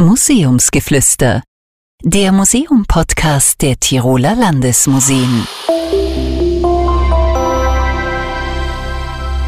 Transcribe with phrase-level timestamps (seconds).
[0.00, 1.42] Museumsgeflüster,
[2.02, 5.46] der Museum-Podcast der Tiroler Landesmuseen.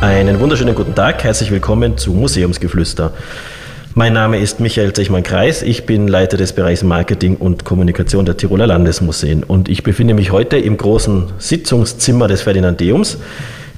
[0.03, 3.15] Einen wunderschönen guten Tag, herzlich willkommen zu Museumsgeflüster.
[3.95, 8.67] Mein Name ist Michael Zechmann-Kreis, ich bin Leiter des Bereichs Marketing und Kommunikation der Tiroler
[8.67, 13.17] Landesmuseen und ich befinde mich heute im großen Sitzungszimmer des Ferdinandeums.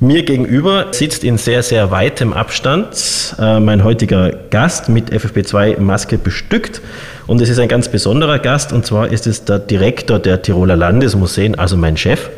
[0.05, 2.89] Mir gegenüber sitzt in sehr, sehr weitem Abstand
[3.39, 6.82] äh, mein heutiger Gast mit FFP2-Maske bestückt.
[7.27, 10.77] Und es ist ein ganz besonderer Gast, und zwar ist es der Direktor der Tiroler
[10.77, 12.29] Landesmuseen, also mein Chef.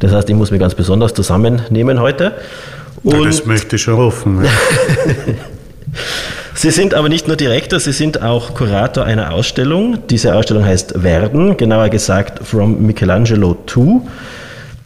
[0.00, 2.32] Das heißt, ich muss mich ganz besonders zusammennehmen heute.
[3.04, 4.44] Und ja, das möchte ich schon hoffen.
[4.44, 4.50] Ja.
[6.54, 9.98] Sie sind aber nicht nur Direktor, Sie sind auch Kurator einer Ausstellung.
[10.10, 14.04] Diese Ausstellung heißt Werden, genauer gesagt From Michelangelo to.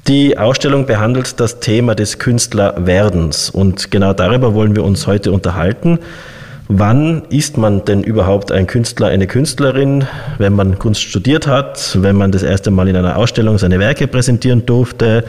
[0.09, 6.01] Die Ausstellung behandelt das Thema des Künstlerwerdens und genau darüber wollen wir uns heute unterhalten.
[6.67, 12.17] Wann ist man denn überhaupt ein Künstler, eine Künstlerin, wenn man Kunst studiert hat, wenn
[12.17, 15.23] man das erste Mal in einer Ausstellung seine Werke präsentieren durfte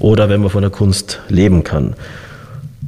[0.00, 1.94] oder wenn man von der Kunst leben kann?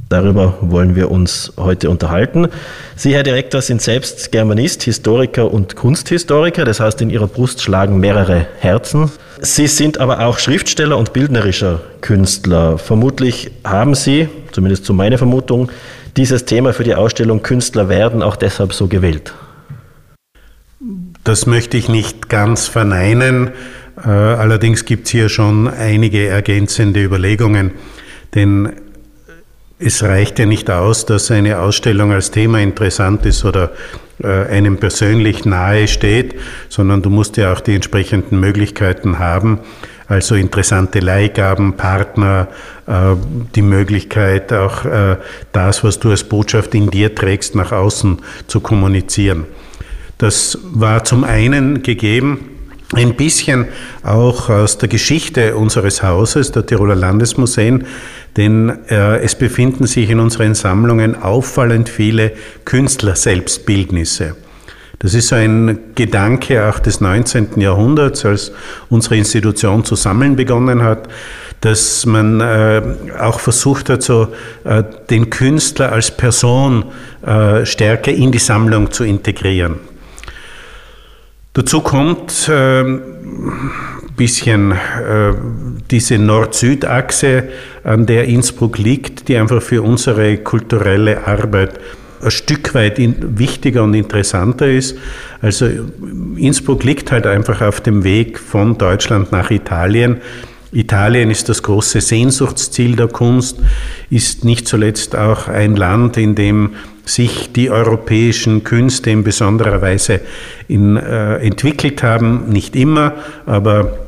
[0.08, 2.48] Darüber wollen wir uns heute unterhalten.
[2.96, 6.64] Sie, Herr Direktor, sind selbst Germanist, Historiker und Kunsthistoriker.
[6.64, 9.10] Das heißt, in Ihrer Brust schlagen mehrere Herzen.
[9.40, 12.78] Sie sind aber auch Schriftsteller und bildnerischer Künstler.
[12.78, 15.70] Vermutlich haben Sie, zumindest zu meiner Vermutung,
[16.16, 19.34] dieses Thema für die Ausstellung Künstler werden auch deshalb so gewählt.
[21.22, 23.50] Das möchte ich nicht ganz verneinen.
[24.02, 27.72] Äh, allerdings gibt es hier schon einige ergänzende Überlegungen.
[28.34, 28.72] Denn
[29.78, 33.70] es reicht ja nicht aus, dass eine Ausstellung als Thema interessant ist oder
[34.22, 36.34] äh, einem persönlich nahe steht,
[36.68, 39.60] sondern du musst ja auch die entsprechenden Möglichkeiten haben,
[40.08, 42.48] also interessante Leihgaben, Partner,
[42.86, 43.14] äh,
[43.54, 45.16] die Möglichkeit auch äh,
[45.52, 49.44] das, was du als Botschaft in dir trägst, nach außen zu kommunizieren.
[50.16, 52.57] Das war zum einen gegeben,
[52.94, 53.66] ein bisschen
[54.02, 57.86] auch aus der Geschichte unseres Hauses, der Tiroler Landesmuseen,
[58.36, 62.32] denn äh, es befinden sich in unseren Sammlungen auffallend viele
[62.64, 64.36] Künstler-Selbstbildnisse.
[65.00, 67.60] Das ist so ein Gedanke auch des 19.
[67.60, 68.52] Jahrhunderts, als
[68.88, 71.08] unsere Institution zu sammeln begonnen hat,
[71.60, 72.82] dass man äh,
[73.20, 74.28] auch versucht hat, so
[74.64, 76.86] äh, den Künstler als Person
[77.24, 79.76] äh, stärker in die Sammlung zu integrieren.
[81.58, 82.84] Dazu kommt äh,
[84.16, 84.76] bisschen äh,
[85.90, 87.48] diese Nord-Süd-Achse,
[87.82, 91.80] an der Innsbruck liegt, die einfach für unsere kulturelle Arbeit
[92.22, 94.98] ein Stück weit in, wichtiger und interessanter ist.
[95.42, 95.68] Also
[96.36, 100.18] Innsbruck liegt halt einfach auf dem Weg von Deutschland nach Italien.
[100.72, 103.58] Italien ist das große Sehnsuchtsziel der Kunst,
[104.10, 106.74] ist nicht zuletzt auch ein Land, in dem
[107.04, 110.20] sich die europäischen Künste in besonderer Weise
[110.68, 112.50] in, äh, entwickelt haben.
[112.50, 113.14] Nicht immer,
[113.46, 113.98] aber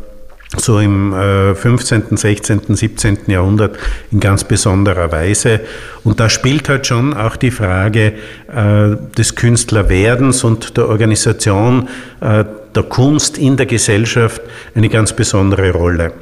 [0.57, 3.19] so im äh, 15., 16., 17.
[3.29, 3.79] Jahrhundert
[4.11, 5.61] in ganz besonderer Weise.
[6.05, 8.15] Und da spielt halt schon auch die Frage
[8.49, 11.89] äh, des Künstlerwerdens und der Organisation
[12.21, 12.45] äh,
[12.75, 14.43] der Kunst in der Gesellschaft
[14.75, 16.13] eine ganz besondere Rolle.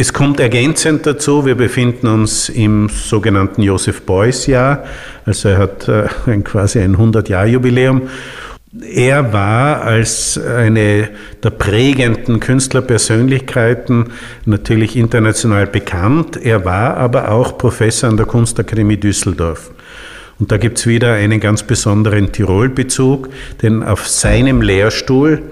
[0.00, 4.84] Es kommt ergänzend dazu, wir befinden uns im sogenannten Joseph Beuys Jahr,
[5.26, 8.02] also er hat äh, ein, quasi ein 100-Jahr-Jubiläum.
[8.80, 11.08] Er war als eine
[11.42, 14.12] der prägenden Künstlerpersönlichkeiten
[14.44, 16.36] natürlich international bekannt.
[16.36, 19.72] Er war aber auch Professor an der Kunstakademie Düsseldorf.
[20.38, 23.30] Und da gibt es wieder einen ganz besonderen Tirol-Bezug,
[23.62, 25.42] denn auf seinem Lehrstuhl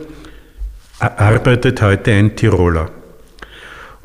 [1.00, 2.92] arbeitet heute ein Tiroler.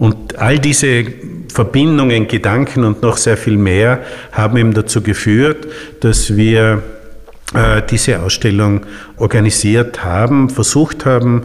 [0.01, 1.05] Und all diese
[1.53, 4.01] Verbindungen, Gedanken und noch sehr viel mehr
[4.31, 5.67] haben ihm dazu geführt,
[5.99, 6.81] dass wir
[7.53, 11.43] äh, diese Ausstellung organisiert haben, versucht haben,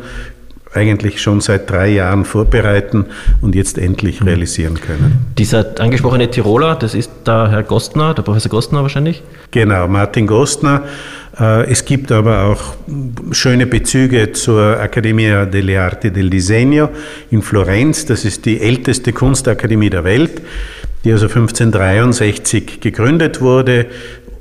[0.77, 3.07] eigentlich schon seit drei Jahren vorbereiten
[3.41, 4.29] und jetzt endlich mhm.
[4.29, 5.27] realisieren können.
[5.39, 9.23] Dieser angesprochene Tiroler, das ist der Herr Gostner, der Professor Gostner wahrscheinlich?
[9.51, 10.83] Genau, Martin Gostner.
[11.39, 12.75] Äh, es gibt aber auch
[13.33, 16.89] schöne Bezüge zur Accademia delle Arti del Disegno
[17.31, 18.07] in Florenz.
[18.07, 20.41] Das ist die älteste Kunstakademie der Welt,
[21.05, 23.87] die also 1563 gegründet wurde,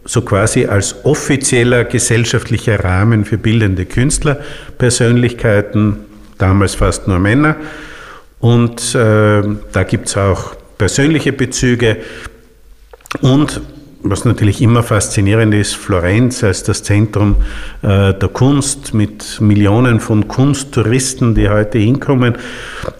[0.05, 5.97] so quasi als offizieller gesellschaftlicher Rahmen für bildende Künstlerpersönlichkeiten,
[6.37, 7.55] damals fast nur Männer.
[8.39, 11.97] Und äh, da gibt es auch persönliche Bezüge
[13.21, 13.61] und
[14.07, 17.37] was natürlich immer faszinierend ist, Florenz als das Zentrum
[17.81, 22.35] äh, der Kunst mit Millionen von Kunsttouristen, die heute hinkommen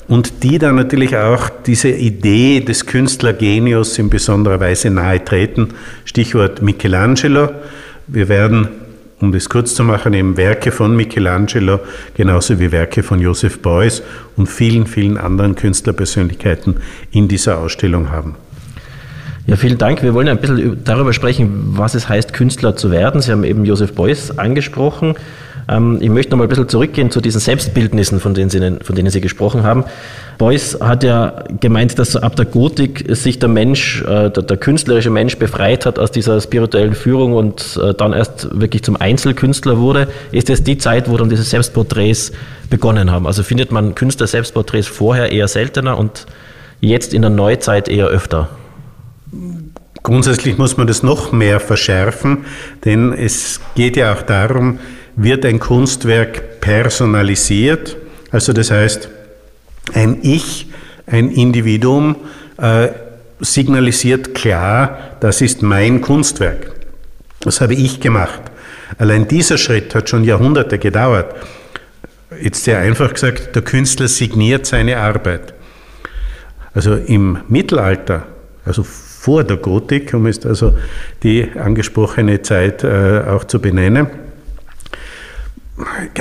[0.08, 5.76] und die dann natürlich auch diese Idee des Künstlergenius in besonderer Weise nahe treten.
[6.06, 7.50] Stichwort Michelangelo.
[8.08, 8.70] Wir werden
[9.22, 11.80] um das kurz zu machen, eben Werke von Michelangelo,
[12.16, 14.04] genauso wie Werke von Joseph Beuys
[14.36, 16.78] und vielen, vielen anderen Künstlerpersönlichkeiten
[17.12, 18.36] in dieser Ausstellung haben.
[19.48, 20.02] Ja, vielen Dank.
[20.02, 23.22] Wir wollen ein bisschen darüber sprechen, was es heißt, Künstler zu werden.
[23.22, 25.16] Sie haben eben Joseph Beuys angesprochen.
[25.68, 28.96] Ähm, ich möchte noch mal ein bisschen zurückgehen zu diesen Selbstbildnissen, von denen, Sie, von
[28.96, 29.86] denen Sie gesprochen haben.
[30.38, 35.10] Beuys hat ja gemeint, dass ab der Gotik sich der Mensch, äh, der, der künstlerische
[35.10, 40.08] Mensch befreit hat aus dieser spirituellen Führung und äh, dann erst wirklich zum Einzelkünstler wurde.
[40.32, 42.32] Ist es die Zeit, wo dann diese Selbstporträts
[42.70, 43.26] begonnen haben?
[43.28, 46.26] Also findet man Künstler-Selbstporträts vorher eher seltener und
[46.82, 48.50] jetzt in der Neuzeit eher öfter?
[50.04, 52.46] Grundsätzlich muss man das noch mehr verschärfen,
[52.84, 54.80] denn es geht ja auch darum,
[55.16, 57.98] wird ein Kunstwerk personalisiert,
[58.32, 59.10] also das heißt,
[59.94, 60.68] ein Ich,
[61.08, 62.16] ein Individuum
[62.58, 62.90] äh,
[63.40, 66.72] signalisiert klar, das ist mein Kunstwerk.
[67.42, 68.42] Das habe ich gemacht.
[68.98, 71.36] Allein dieser Schritt hat schon Jahrhunderte gedauert.
[72.42, 75.54] Jetzt sehr einfach gesagt, der Künstler signiert seine Arbeit.
[76.74, 78.26] Also im Mittelalter,
[78.66, 80.78] also vor der Gotik, um es also
[81.24, 84.08] die angesprochene Zeit äh, auch zu benennen,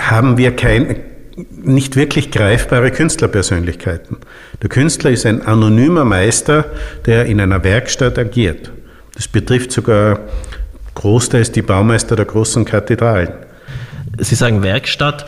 [0.00, 0.96] haben wir kein,
[1.62, 4.18] nicht wirklich greifbare Künstlerpersönlichkeiten.
[4.62, 6.66] Der Künstler ist ein anonymer Meister,
[7.06, 8.70] der in einer Werkstatt agiert.
[9.14, 10.20] Das betrifft sogar
[10.94, 13.32] großteils die Baumeister der großen Kathedralen.
[14.18, 15.26] Sie sagen Werkstatt.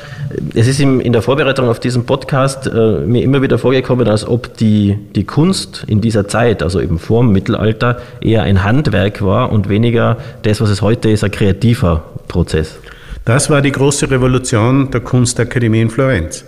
[0.55, 4.57] Es ist in der Vorbereitung auf diesen Podcast äh, mir immer wieder vorgekommen, als ob
[4.59, 9.51] die, die Kunst in dieser Zeit, also eben vor dem Mittelalter, eher ein Handwerk war
[9.51, 12.79] und weniger das, was es heute ist, ein kreativer Prozess.
[13.27, 16.45] Das war die große Revolution der Kunstakademie in Florenz.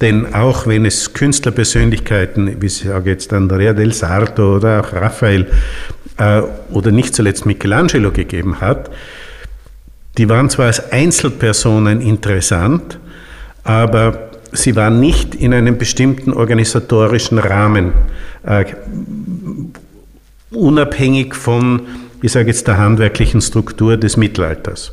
[0.00, 5.48] Denn auch wenn es Künstlerpersönlichkeiten, wie ich sage jetzt Andrea del Sarto oder auch Raphael
[6.18, 8.88] äh, oder nicht zuletzt Michelangelo gegeben hat,
[10.16, 13.00] die waren zwar als Einzelpersonen interessant,
[13.64, 17.94] aber sie waren nicht in einem bestimmten organisatorischen Rahmen
[18.46, 18.64] äh,
[20.52, 21.82] unabhängig von,
[22.22, 24.92] ich sage jetzt, der handwerklichen Struktur des Mittelalters.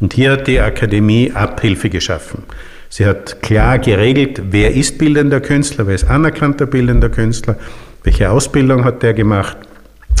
[0.00, 2.44] Und hier hat die Akademie Abhilfe geschaffen.
[2.88, 7.56] Sie hat klar geregelt, wer ist bildender Künstler, wer ist anerkannter bildender Künstler,
[8.02, 9.56] welche Ausbildung hat der gemacht,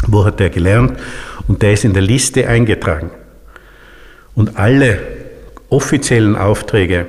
[0.06, 0.98] wo hat der gelernt
[1.46, 3.10] und der ist in der Liste eingetragen.
[4.34, 4.98] Und alle
[5.70, 7.06] offiziellen Aufträge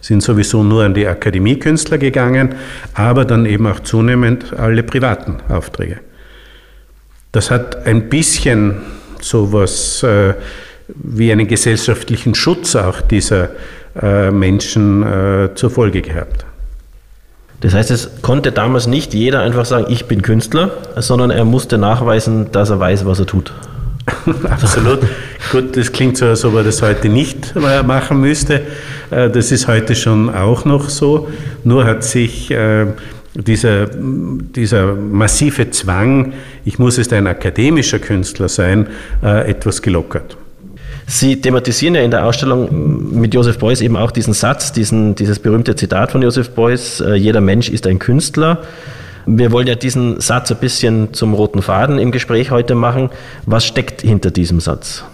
[0.00, 2.54] sind sowieso nur an die Akademiekünstler gegangen,
[2.94, 6.00] aber dann eben auch zunehmend alle privaten Aufträge.
[7.30, 8.82] Das hat ein bisschen
[9.20, 10.34] sowas äh,
[10.94, 13.50] wie einen gesellschaftlichen Schutz auch dieser
[14.00, 16.44] äh, Menschen äh, zur Folge gehabt.
[17.60, 21.78] Das heißt, es konnte damals nicht jeder einfach sagen, ich bin Künstler, sondern er musste
[21.78, 23.52] nachweisen, dass er weiß, was er tut.
[24.50, 25.00] Absolut.
[25.52, 28.62] Gut, das klingt so, als ob er das heute nicht machen müsste.
[29.10, 31.28] Äh, das ist heute schon auch noch so.
[31.62, 32.86] Nur hat sich äh,
[33.34, 36.32] dieser, dieser massive Zwang,
[36.64, 38.88] ich muss jetzt ein akademischer Künstler sein,
[39.22, 40.36] äh, etwas gelockert.
[41.06, 45.38] Sie thematisieren ja in der Ausstellung mit Joseph Beuys eben auch diesen Satz, diesen, dieses
[45.38, 48.62] berühmte Zitat von Joseph Beuys, jeder Mensch ist ein Künstler.
[49.26, 53.10] Wir wollen ja diesen Satz ein bisschen zum roten Faden im Gespräch heute machen.
[53.46, 55.04] Was steckt hinter diesem Satz?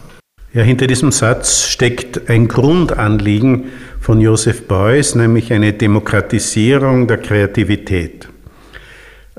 [0.54, 3.64] Ja, hinter diesem Satz steckt ein Grundanliegen
[4.00, 8.28] von Joseph Beuys, nämlich eine Demokratisierung der Kreativität.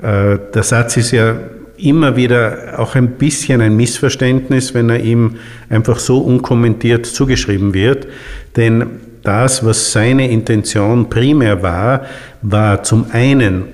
[0.00, 1.36] Äh, der Satz ist ja
[1.82, 5.36] immer wieder auch ein bisschen ein Missverständnis, wenn er ihm
[5.68, 8.06] einfach so unkommentiert zugeschrieben wird.
[8.56, 12.06] Denn das, was seine Intention primär war,
[12.42, 13.64] war zum einen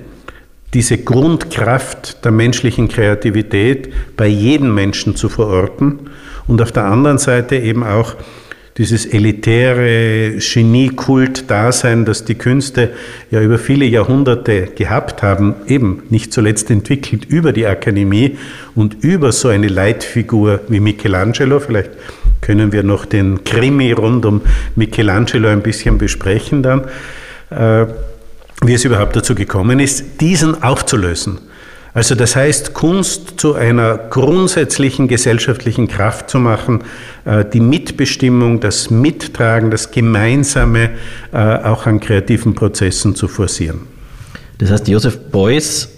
[0.73, 6.09] diese Grundkraft der menschlichen Kreativität bei jedem Menschen zu verorten
[6.47, 8.15] und auf der anderen Seite eben auch
[8.77, 12.91] dieses elitäre Geniekult-Dasein, das die Künste
[13.31, 18.37] ja über viele Jahrhunderte gehabt haben, eben nicht zuletzt entwickelt über die Akademie
[18.75, 21.59] und über so eine Leitfigur wie Michelangelo.
[21.59, 21.91] Vielleicht
[22.41, 24.41] können wir noch den Krimi rund um
[24.75, 26.85] Michelangelo ein bisschen besprechen dann.
[27.49, 27.87] Äh,
[28.63, 31.39] wie es überhaupt dazu gekommen ist, diesen aufzulösen.
[31.97, 36.83] Also das heißt, Kunst zu einer grundsätzlichen gesellschaftlichen Kraft zu machen,
[37.25, 40.91] äh, die Mitbestimmung, das Mittragen, das Gemeinsame
[41.33, 43.79] äh, auch an kreativen Prozessen zu forcieren.
[44.59, 45.89] Das heißt, Josef Beuys,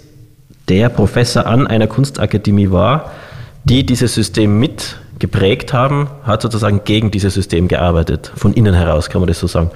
[0.70, 3.12] der Professor an einer Kunstakademie war,
[3.64, 8.32] die dieses System mit geprägt haben, hat sozusagen gegen dieses System gearbeitet.
[8.36, 9.70] Von innen heraus kann man das so sagen.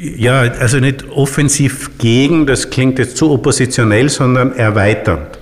[0.00, 5.38] Ja, also nicht offensiv gegen, das klingt jetzt zu oppositionell, sondern erweiternd.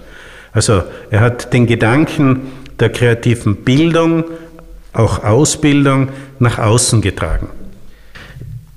[0.52, 4.24] Also er hat den Gedanken der kreativen Bildung
[4.94, 6.08] auch Ausbildung
[6.38, 7.48] nach außen getragen.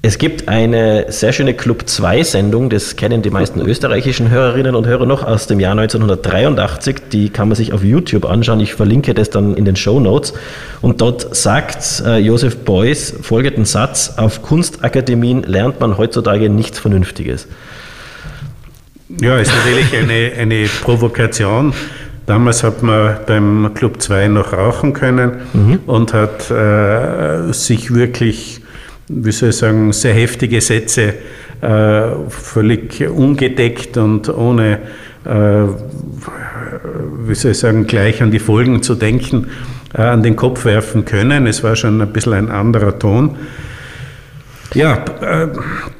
[0.02, 4.88] Es gibt eine sehr schöne Club 2 Sendung, das kennen die meisten österreichischen Hörerinnen und
[4.88, 7.10] Hörer noch aus dem Jahr 1983.
[7.12, 8.62] Die kann man sich auf YouTube anschauen.
[8.62, 10.34] Ich verlinke das dann in den Show Notes.
[10.80, 17.50] Und dort sagt äh, Josef Beuys folgenden Satz: Auf Kunstakademien lernt man heutzutage nichts Vernünftiges.
[19.20, 21.74] Ja, ist natürlich eine, eine Provokation.
[22.26, 25.80] Damals hat man beim Club 2 noch rauchen können mhm.
[25.88, 28.62] und hat äh, sich wirklich
[29.10, 31.16] wie soll ich sagen, sehr heftige Sätze,
[31.62, 34.80] äh, völlig ungedeckt und ohne,
[35.26, 35.64] äh,
[37.26, 39.48] wie soll ich sagen, gleich an die Folgen zu denken,
[39.94, 41.48] äh, an den Kopf werfen können.
[41.48, 43.36] Es war schon ein bisschen ein anderer Ton.
[44.76, 45.04] Ja,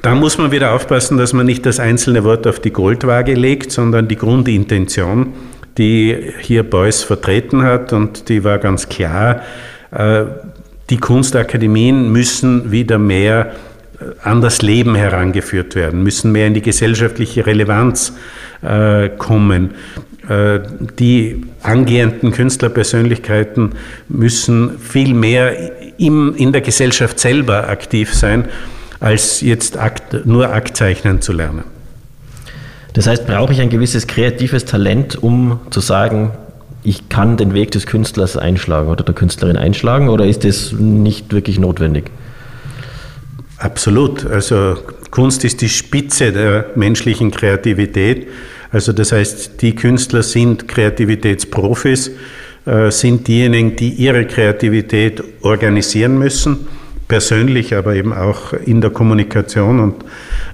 [0.00, 3.72] da muss man wieder aufpassen, dass man nicht das einzelne Wort auf die Goldwaage legt,
[3.72, 5.32] sondern die Grundintention,
[5.76, 9.42] die hier Beuys vertreten hat und die war ganz klar,
[10.90, 13.52] die Kunstakademien müssen wieder mehr
[14.00, 18.12] äh, an das Leben herangeführt werden, müssen mehr in die gesellschaftliche Relevanz
[18.62, 19.70] äh, kommen.
[20.28, 20.60] Äh,
[20.98, 23.72] die angehenden Künstlerpersönlichkeiten
[24.08, 25.56] müssen viel mehr
[25.98, 28.46] im, in der Gesellschaft selber aktiv sein,
[28.98, 31.64] als jetzt Akt, nur Aktzeichnen zu lernen.
[32.92, 36.32] Das heißt, brauche ich ein gewisses kreatives Talent, um zu sagen,
[36.82, 41.32] ich kann den Weg des Künstlers einschlagen oder der Künstlerin einschlagen oder ist das nicht
[41.32, 42.10] wirklich notwendig?
[43.58, 44.24] Absolut.
[44.24, 44.78] Also
[45.10, 48.28] Kunst ist die Spitze der menschlichen Kreativität.
[48.72, 52.12] Also das heißt, die Künstler sind Kreativitätsprofis,
[52.64, 56.68] äh, sind diejenigen, die ihre Kreativität organisieren müssen,
[57.08, 60.04] persönlich, aber eben auch in der Kommunikation und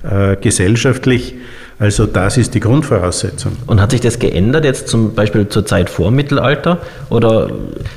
[0.02, 1.34] äh, gesellschaftlich.
[1.78, 3.52] Also das ist die Grundvoraussetzung.
[3.66, 6.78] Und hat sich das geändert jetzt zum Beispiel zur Zeit vor Mittelalter?
[7.10, 7.50] Oder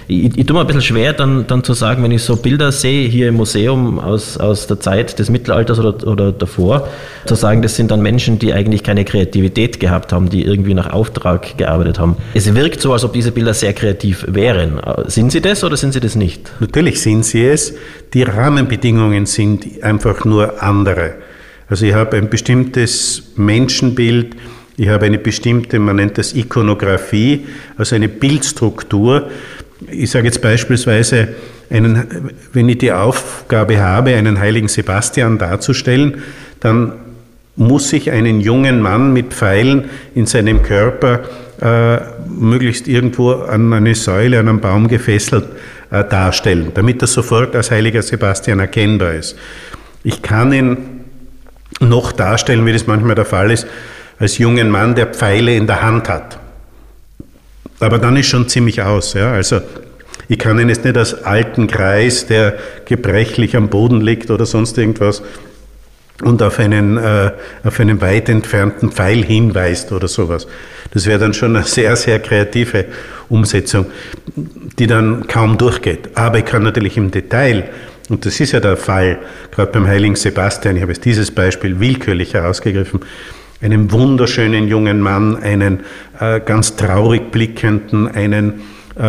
[0.09, 2.73] ich, ich tue mir ein bisschen schwer, dann, dann zu sagen, wenn ich so Bilder
[2.73, 6.89] sehe hier im Museum aus, aus der Zeit des Mittelalters oder, oder davor,
[7.25, 10.91] zu sagen, das sind dann Menschen, die eigentlich keine Kreativität gehabt haben, die irgendwie nach
[10.91, 12.17] Auftrag gearbeitet haben.
[12.33, 14.81] Es wirkt so, als ob diese Bilder sehr kreativ wären.
[15.05, 16.51] Sind sie das oder sind sie das nicht?
[16.59, 17.75] Natürlich sind sie es.
[18.13, 21.13] Die Rahmenbedingungen sind einfach nur andere.
[21.69, 24.35] Also ich habe ein bestimmtes Menschenbild,
[24.75, 27.45] ich habe eine bestimmte, man nennt das Ikonografie,
[27.77, 29.29] also eine Bildstruktur.
[29.91, 31.29] Ich sage jetzt beispielsweise,
[31.69, 36.23] einen, wenn ich die Aufgabe habe, einen heiligen Sebastian darzustellen,
[36.59, 36.93] dann
[37.55, 41.19] muss ich einen jungen Mann mit Pfeilen in seinem Körper
[41.61, 41.99] äh,
[42.29, 45.45] möglichst irgendwo an eine Säule, an einen Baum gefesselt
[45.91, 49.35] äh, darstellen, damit er sofort als heiliger Sebastian erkennbar ist.
[50.03, 50.77] Ich kann ihn
[51.79, 53.67] noch darstellen, wie das manchmal der Fall ist,
[54.19, 56.39] als jungen Mann, der Pfeile in der Hand hat.
[57.79, 59.13] Aber dann ist schon ziemlich aus.
[59.13, 59.31] Ja?
[59.31, 59.61] Also
[60.27, 62.55] ich kann ihn jetzt nicht als alten Kreis, der
[62.85, 65.23] gebrechlich am Boden liegt oder sonst irgendwas
[66.21, 67.31] und auf einen, äh,
[67.63, 70.47] auf einen weit entfernten Pfeil hinweist oder sowas.
[70.91, 72.85] Das wäre dann schon eine sehr, sehr kreative
[73.29, 73.85] Umsetzung,
[74.35, 76.09] die dann kaum durchgeht.
[76.15, 77.69] Aber ich kann natürlich im Detail
[78.09, 79.19] und das ist ja der Fall,
[79.51, 83.01] gerade beim heiligen Sebastian, ich habe jetzt dieses Beispiel willkürlich herausgegriffen,
[83.61, 85.81] einen wunderschönen jungen Mann, einen
[86.19, 88.61] äh, ganz traurig blickenden, einen,
[88.95, 89.01] äh,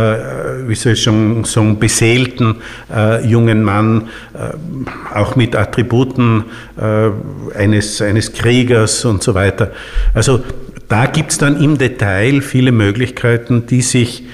[0.66, 2.56] wie soll ich sagen, beseelten
[2.94, 6.44] äh, jungen Mann, äh, auch mit Attributen
[6.76, 9.70] äh, eines, eines Kriegers und so weiter.
[10.14, 10.42] Also
[10.88, 14.24] da gibt es dann im Detail viele Möglichkeiten, die sich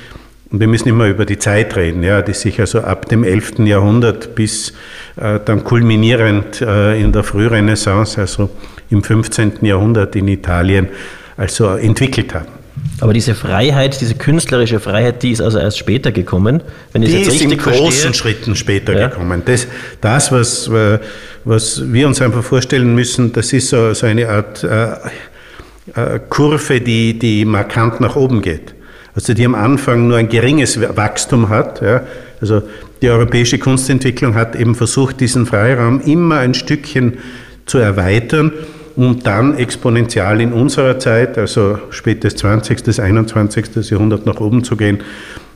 [0.51, 3.61] und wir müssen immer über die Zeit reden, ja, die sich also ab dem 11.
[3.61, 4.73] Jahrhundert bis
[5.17, 8.51] äh, dann kulminierend äh, in der Frührenaissance, also
[8.91, 9.55] im 15.
[9.63, 10.89] Jahrhundert in Italien,
[11.37, 12.47] also entwickelt haben.
[13.01, 16.63] Aber diese Freiheit, diese künstlerische Freiheit, die ist also erst später gekommen.
[16.93, 18.15] Wenn die ist in großen verstehe.
[18.15, 19.09] Schritten später ja.
[19.09, 19.43] gekommen.
[19.45, 19.67] Das,
[20.01, 21.01] das was, äh,
[21.45, 24.93] was wir uns einfach vorstellen müssen, das ist so, so eine Art äh,
[25.95, 28.76] äh, Kurve, die, die markant nach oben geht
[29.17, 31.81] also die am Anfang nur ein geringes Wachstum hat.
[31.81, 32.03] Ja.
[32.41, 32.63] Also
[33.01, 37.15] die europäische Kunstentwicklung hat eben versucht, diesen Freiraum immer ein Stückchen
[37.65, 38.53] zu erweitern,
[38.95, 43.91] um dann exponentiell in unserer Zeit, also spätes 20., 21.
[43.91, 45.03] Jahrhundert nach oben zu gehen,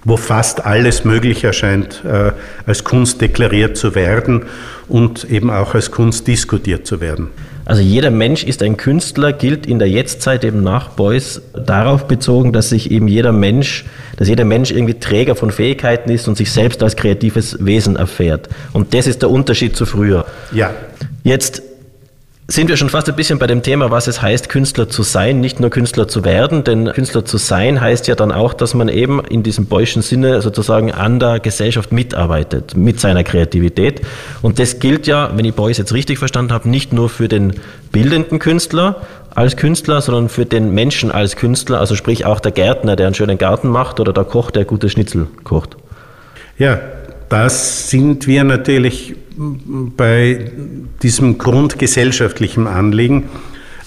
[0.05, 2.33] wo fast alles möglich erscheint, äh,
[2.67, 4.47] als Kunst deklariert zu werden
[4.89, 7.29] und eben auch als Kunst diskutiert zu werden.
[7.71, 12.53] Also jeder Mensch ist ein Künstler, gilt in der Jetztzeit eben nach Beuys darauf bezogen,
[12.53, 13.85] dass sich eben jeder Mensch,
[14.17, 18.49] dass jeder Mensch irgendwie Träger von Fähigkeiten ist und sich selbst als kreatives Wesen erfährt.
[18.73, 20.27] Und das ist der Unterschied zu früher.
[20.51, 20.75] Ja.
[21.23, 21.63] Jetzt
[22.51, 25.41] sind wir schon fast ein bisschen bei dem Thema, was es heißt, Künstler zu sein,
[25.41, 26.65] nicht nur Künstler zu werden.
[26.65, 30.43] Denn Künstler zu sein heißt ja dann auch, dass man eben in diesem Beuschen Sinne
[30.43, 34.01] sozusagen an der Gesellschaft mitarbeitet, mit seiner Kreativität.
[34.43, 37.55] Und das gilt ja, wenn ich Beuys jetzt richtig verstanden habe, nicht nur für den
[37.93, 39.03] bildenden Künstler
[39.33, 43.15] als Künstler, sondern für den Menschen als Künstler, also sprich auch der Gärtner, der einen
[43.15, 45.77] schönen Garten macht oder der Koch, der gute Schnitzel kocht.
[46.59, 46.81] Ja,
[47.29, 49.15] das sind wir natürlich
[49.97, 50.51] bei
[51.03, 53.29] diesem grundgesellschaftlichen Anliegen.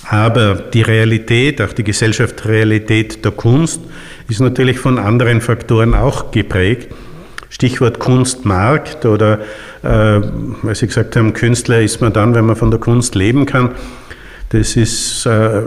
[0.10, 3.81] Aber die Realität, auch die Gesellschaftsrealität der Kunst,
[4.27, 6.93] ist natürlich von anderen Faktoren auch geprägt.
[7.50, 9.39] Stichwort Kunstmarkt oder,
[9.83, 10.22] äh,
[10.63, 13.72] weil Sie gesagt haben, Künstler ist man dann, wenn man von der Kunst leben kann.
[14.50, 15.62] Das ist äh,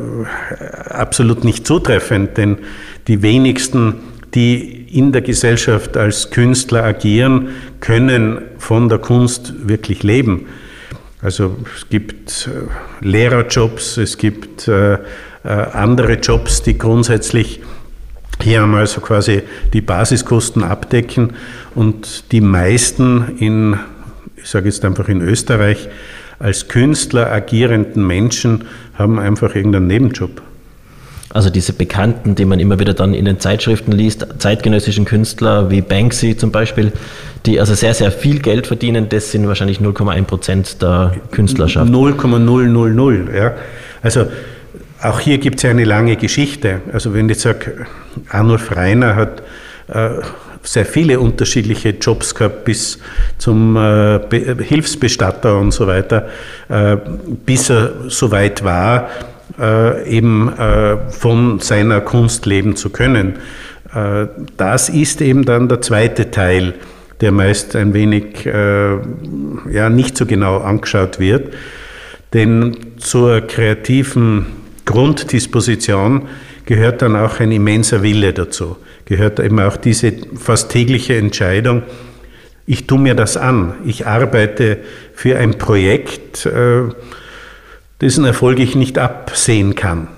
[0.90, 2.58] absolut nicht zutreffend, denn
[3.06, 3.94] die wenigsten,
[4.36, 7.48] die in der Gesellschaft als Künstler agieren,
[7.80, 10.46] können von der Kunst wirklich leben.
[11.22, 14.98] Also es gibt äh, Lehrerjobs, es gibt äh, äh,
[15.44, 17.60] andere Jobs, die grundsätzlich
[18.42, 21.32] hier einmal so quasi die Basiskosten abdecken
[21.74, 23.78] und die meisten in,
[24.36, 25.88] ich sage jetzt einfach in Österreich,
[26.38, 28.64] als Künstler agierenden Menschen
[28.94, 30.42] haben einfach irgendeinen Nebenjob.
[31.36, 35.82] Also diese Bekannten, die man immer wieder dann in den Zeitschriften liest, zeitgenössischen Künstler wie
[35.82, 36.92] Banksy zum Beispiel,
[37.44, 41.90] die also sehr, sehr viel Geld verdienen, das sind wahrscheinlich 0,1 Prozent der Künstlerschaft.
[41.90, 43.52] 0,000, ja.
[44.00, 44.28] Also
[45.02, 46.80] auch hier gibt es ja eine lange Geschichte.
[46.90, 47.84] Also wenn ich sage,
[48.30, 49.42] Arnulf Reiner hat
[49.88, 50.22] äh,
[50.62, 52.98] sehr viele unterschiedliche Jobs gehabt, bis
[53.36, 54.20] zum äh,
[54.62, 56.28] Hilfsbestatter und so weiter,
[56.70, 56.96] äh,
[57.44, 59.10] bis er so weit war,
[59.58, 63.34] äh, eben äh, von seiner Kunst leben zu können.
[63.94, 64.26] Äh,
[64.56, 66.74] das ist eben dann der zweite Teil,
[67.20, 71.54] der meist ein wenig ja, nicht so genau angeschaut wird.
[72.34, 74.44] Denn zur kreativen
[74.84, 76.28] Grunddisposition
[76.66, 78.76] gehört dann auch ein immenser Wille dazu.
[79.06, 81.84] Gehört eben auch diese fast tägliche Entscheidung,
[82.66, 84.78] ich tue mir das an, ich arbeite
[85.14, 86.46] für ein Projekt,
[88.00, 90.08] dessen Erfolg ich nicht absehen kann.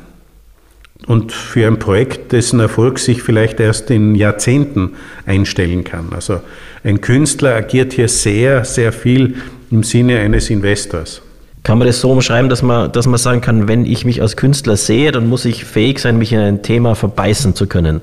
[1.06, 6.12] Und für ein Projekt, dessen Erfolg sich vielleicht erst in Jahrzehnten einstellen kann.
[6.12, 6.40] Also
[6.82, 9.36] ein Künstler agiert hier sehr, sehr viel
[9.70, 11.22] im Sinne eines Investors.
[11.64, 14.36] Kann man das so umschreiben, dass man, dass man sagen kann, wenn ich mich als
[14.36, 18.00] Künstler sehe, dann muss ich fähig sein, mich in ein Thema verbeißen zu können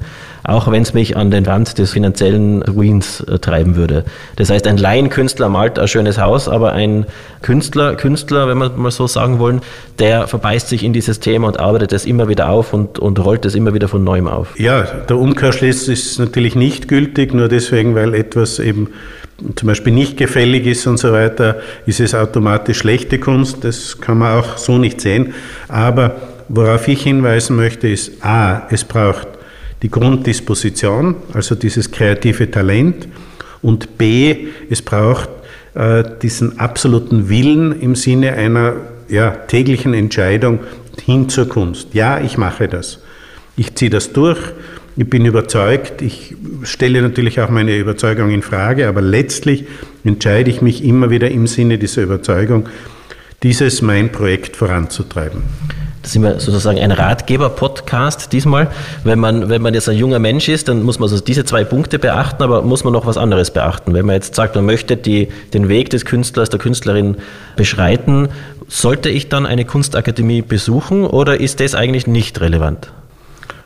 [0.48, 4.06] auch wenn es mich an den Rand des finanziellen Ruins äh, treiben würde.
[4.36, 7.06] Das heißt, ein Laienkünstler malt ein schönes Haus, aber ein
[7.42, 9.62] Künstler, Künstler, wenn wir mal so sagen wollen,
[10.00, 13.46] der verbeißt sich in dieses Thema und arbeitet es immer wieder auf und, und rollt
[13.46, 14.60] es immer wieder von neuem auf.
[14.60, 18.90] Ja, der Umkehrschluss ist natürlich nicht gültig, nur deswegen, weil etwas eben
[19.56, 23.64] zum Beispiel nicht gefällig ist und so weiter, ist es automatisch schlechte Kunst.
[23.64, 25.34] Das kann man auch so nicht sehen.
[25.68, 26.16] Aber
[26.50, 29.28] worauf ich hinweisen möchte, ist, a, es braucht
[29.82, 33.08] die Grunddisposition, also dieses kreative Talent,
[33.62, 35.30] und B, es braucht
[35.74, 38.74] äh, diesen absoluten Willen im Sinne einer
[39.10, 40.60] ja, täglichen Entscheidung
[41.04, 41.94] hin zur Kunst.
[41.94, 43.00] Ja, ich mache das.
[43.58, 44.40] Ich ziehe das durch.
[44.98, 46.02] Ich bin überzeugt.
[46.02, 49.66] Ich stelle natürlich auch meine Überzeugung in Frage, aber letztlich
[50.04, 52.70] entscheide ich mich immer wieder im Sinne dieser Überzeugung,
[53.46, 55.44] dieses mein Projekt voranzutreiben.
[56.02, 58.72] Das sind wir sozusagen ein Ratgeber-Podcast diesmal.
[59.04, 61.64] Wenn man, wenn man jetzt ein junger Mensch ist, dann muss man also diese zwei
[61.64, 63.94] Punkte beachten, aber muss man noch was anderes beachten.
[63.94, 67.18] Wenn man jetzt sagt, man möchte die, den Weg des Künstlers, der Künstlerin
[67.56, 68.30] beschreiten,
[68.68, 72.92] sollte ich dann eine Kunstakademie besuchen oder ist das eigentlich nicht relevant?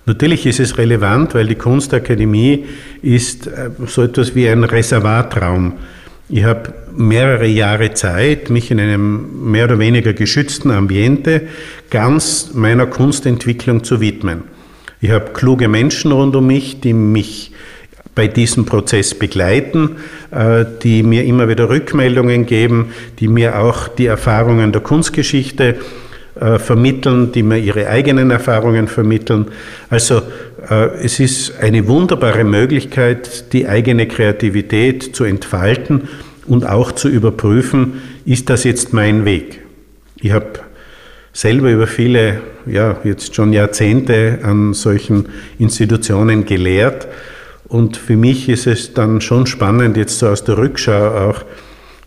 [0.06, 2.66] Natürlich ist es relevant, weil die Kunstakademie
[3.02, 5.76] ist äh, so etwas wie ein Reservatraum.
[6.32, 11.48] Ich habe mehrere Jahre Zeit, mich in einem mehr oder weniger geschützten Ambiente
[11.90, 14.44] ganz meiner Kunstentwicklung zu widmen.
[15.02, 17.52] Ich habe kluge Menschen rund um mich, die mich
[18.14, 19.96] bei diesem Prozess begleiten,
[20.30, 25.76] äh, die mir immer wieder Rückmeldungen geben, die mir auch die Erfahrungen der Kunstgeschichte äh,
[26.60, 29.48] vermitteln, die mir ihre eigenen Erfahrungen vermitteln.
[29.90, 30.22] Also
[30.70, 36.08] äh, es ist eine wunderbare Möglichkeit, die eigene Kreativität zu entfalten
[36.48, 39.62] und auch zu überprüfen, ist das jetzt mein Weg?
[40.22, 40.60] Ich habe
[41.32, 47.08] selber über viele, ja, jetzt schon Jahrzehnte an solchen Institutionen gelehrt.
[47.68, 51.42] Und für mich ist es dann schon spannend, jetzt so aus der Rückschau auch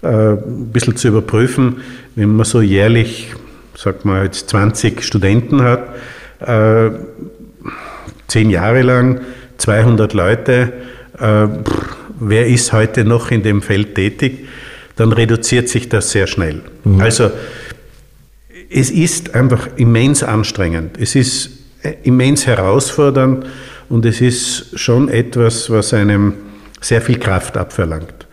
[0.03, 1.77] äh, ein bisschen zu überprüfen,
[2.17, 3.35] wenn man so jährlich,
[3.77, 5.95] sagt man jetzt 20 Studenten hat,
[6.41, 6.91] äh,
[8.29, 9.21] zehn Jahre lang,
[9.59, 10.73] 200 Leute,
[11.19, 11.47] äh,
[12.19, 14.49] wer ist heute noch in dem Feld tätig,
[14.97, 16.63] dann reduziert sich das sehr schnell.
[16.85, 17.01] Mhm.
[17.01, 17.31] Also
[18.71, 20.99] es ist einfach immens anstrengend.
[20.99, 21.51] Es ist
[21.83, 23.47] äh, immens herausfordernd
[23.89, 26.35] und es ist schon etwas, was einem
[26.81, 28.27] sehr viel Kraft abverlangt.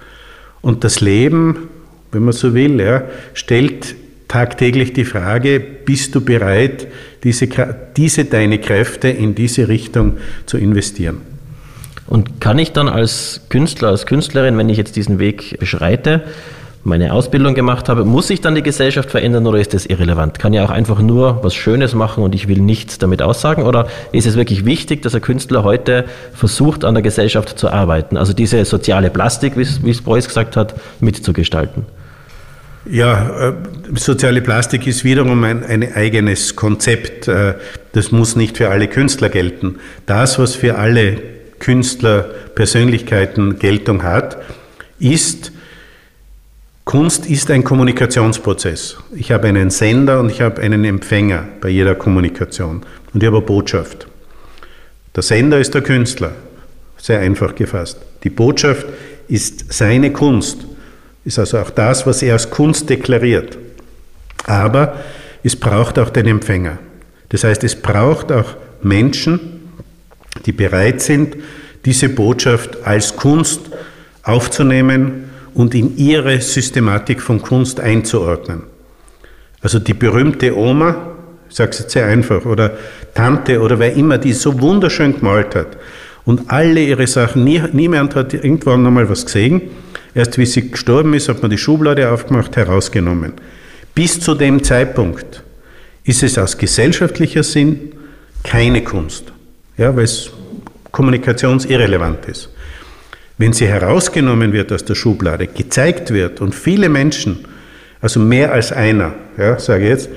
[0.61, 1.69] Und das Leben,
[2.11, 3.95] wenn man so will, ja, stellt
[4.29, 6.87] tagtäglich die Frage, bist du bereit,
[7.25, 7.49] diese,
[7.97, 11.17] diese deine Kräfte in diese Richtung zu investieren?
[12.07, 16.23] Und kann ich dann als Künstler, als Künstlerin, wenn ich jetzt diesen Weg beschreite,
[16.83, 20.39] meine Ausbildung gemacht habe, muss sich dann die Gesellschaft verändern oder ist das irrelevant?
[20.39, 23.63] Kann ja auch einfach nur was Schönes machen und ich will nichts damit aussagen?
[23.63, 28.15] Oder ist es wirklich wichtig, dass ein Künstler heute versucht, an der Gesellschaft zu arbeiten?
[28.15, 31.85] Also diese soziale Plastik, wie es Beuys gesagt hat, mitzugestalten?
[32.91, 33.53] Ja, äh,
[33.95, 37.27] soziale Plastik ist wiederum ein, ein eigenes Konzept.
[37.27, 37.53] Äh,
[37.91, 39.75] das muss nicht für alle Künstler gelten.
[40.07, 41.21] Das, was für alle
[41.59, 44.37] Künstlerpersönlichkeiten Geltung hat,
[44.97, 45.51] ist,
[46.83, 48.97] Kunst ist ein Kommunikationsprozess.
[49.15, 52.81] Ich habe einen Sender und ich habe einen Empfänger bei jeder Kommunikation.
[53.13, 54.07] Und ich habe eine Botschaft.
[55.15, 56.31] Der Sender ist der Künstler,
[56.97, 57.99] sehr einfach gefasst.
[58.23, 58.87] Die Botschaft
[59.27, 60.65] ist seine Kunst,
[61.25, 63.57] ist also auch das, was er als Kunst deklariert.
[64.45, 64.95] Aber
[65.43, 66.77] es braucht auch den Empfänger.
[67.29, 69.69] Das heißt, es braucht auch Menschen,
[70.45, 71.35] die bereit sind,
[71.85, 73.61] diese Botschaft als Kunst
[74.23, 78.63] aufzunehmen und in ihre Systematik von Kunst einzuordnen.
[79.61, 81.15] Also die berühmte Oma,
[81.49, 82.77] ich sage es jetzt sehr einfach, oder
[83.13, 85.77] Tante oder wer immer, die so wunderschön gemalt hat
[86.25, 89.61] und alle ihre Sachen, nie, niemand hat irgendwann nochmal was gesehen.
[90.15, 93.33] Erst wie sie gestorben ist, hat man die Schublade aufgemacht, herausgenommen.
[93.93, 95.43] Bis zu dem Zeitpunkt
[96.03, 97.91] ist es aus gesellschaftlicher Sinn
[98.43, 99.31] keine Kunst,
[99.77, 100.31] ja, weil es
[100.91, 102.49] kommunikationsirrelevant ist.
[103.37, 107.45] Wenn sie herausgenommen wird aus der Schublade, gezeigt wird und viele Menschen,
[108.01, 110.09] also mehr als einer, ja, sage ich jetzt,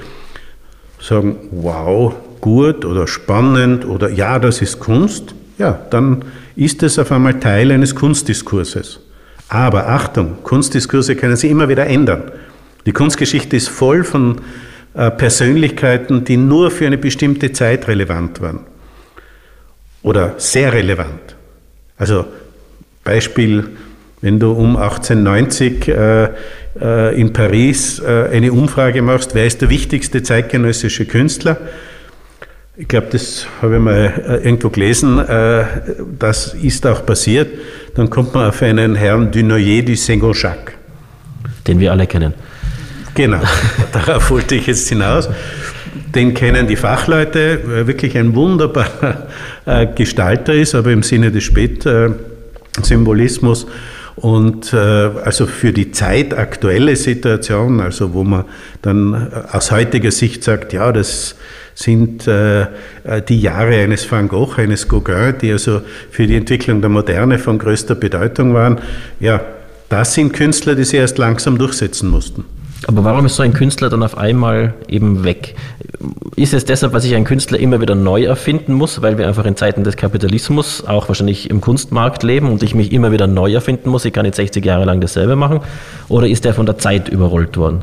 [1.01, 6.25] sagen, wow, gut oder spannend oder ja, das ist Kunst, ja, dann
[6.57, 9.01] ist es auf einmal Teil eines Kunstdiskurses.
[9.53, 12.33] Aber Achtung, Kunstdiskurse können sich immer wieder ändern.
[12.87, 14.41] Die Kunstgeschichte ist voll von
[14.95, 18.61] äh, Persönlichkeiten, die nur für eine bestimmte Zeit relevant waren.
[20.03, 21.37] Oder sehr relevant.
[21.99, 22.25] Also
[23.05, 23.69] Beispiel,
[24.23, 26.29] wenn du um 1890 äh,
[26.81, 31.59] äh, in Paris äh, eine Umfrage machst, wer ist der wichtigste zeitgenössische Künstler?
[32.75, 35.65] Ich glaube, das habe ich mal äh, irgendwo gelesen, äh,
[36.19, 37.51] das ist auch passiert.
[37.95, 40.75] Dann kommt man auf einen Herrn Dunoyer du Sengon-Jacques.
[41.67, 42.35] Den wir alle kennen.
[43.15, 43.41] Genau,
[43.93, 45.29] darauf wollte ich jetzt hinaus.
[46.15, 49.27] Den kennen die Fachleute, wirklich ein wunderbarer
[49.95, 51.87] Gestalter ist, aber im Sinne des Spät
[52.81, 53.67] Symbolismus.
[54.17, 58.45] Und äh, also für die zeitaktuelle Situation, also wo man
[58.83, 61.37] dann äh, aus heutiger Sicht sagt, ja, das
[61.75, 62.67] sind äh,
[63.29, 65.81] die Jahre eines Van Gogh, eines Gauguin, die also
[66.11, 68.81] für die Entwicklung der Moderne von größter Bedeutung waren,
[69.21, 69.41] ja,
[69.89, 72.45] das sind Künstler, die sie erst langsam durchsetzen mussten.
[72.87, 75.55] Aber warum ist so ein Künstler dann auf einmal eben weg?
[76.35, 79.45] Ist es deshalb, weil sich ein Künstler immer wieder neu erfinden muss, weil wir einfach
[79.45, 83.53] in Zeiten des Kapitalismus auch wahrscheinlich im Kunstmarkt leben und ich mich immer wieder neu
[83.53, 84.05] erfinden muss?
[84.05, 85.61] Ich kann nicht 60 Jahre lang dasselbe machen.
[86.09, 87.83] Oder ist der von der Zeit überrollt worden?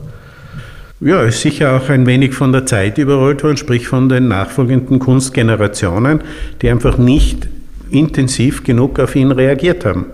[1.02, 5.00] Ja, ist sicher auch ein wenig von der Zeit überrollt worden, sprich von den nachfolgenden
[5.00, 6.20] Kunstgenerationen,
[6.62, 7.48] die einfach nicht
[7.90, 10.08] intensiv genug auf ihn reagiert haben.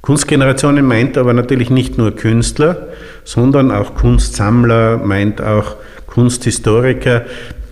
[0.00, 2.88] Kunstgenerationen meint aber natürlich nicht nur Künstler,
[3.22, 5.76] sondern auch Kunstsammler, meint auch
[6.08, 7.24] Kunsthistoriker,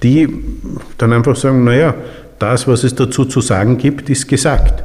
[0.05, 0.29] die
[0.99, 1.93] dann einfach sagen, naja,
[2.39, 4.85] das, was es dazu zu sagen gibt, ist gesagt.